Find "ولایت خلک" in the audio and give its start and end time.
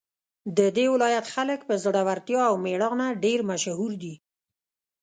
0.93-1.59